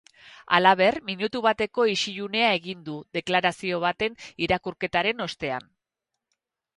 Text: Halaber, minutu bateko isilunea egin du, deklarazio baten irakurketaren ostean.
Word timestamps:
Halaber, 0.57 0.95
minutu 1.09 1.41
bateko 1.47 1.83
isilunea 1.91 2.47
egin 2.61 2.81
du, 2.87 2.95
deklarazio 3.17 3.81
baten 3.83 4.17
irakurketaren 4.47 5.23
ostean. 5.27 5.69